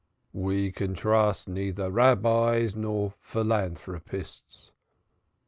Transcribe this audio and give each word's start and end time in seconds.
"We 0.33 0.71
can 0.71 0.95
trust 0.95 1.47
neither 1.47 1.83
our 1.83 1.91
Rabbis 1.91 2.75
nor 2.75 3.09
our 3.09 3.13
philanthropists. 3.21 4.71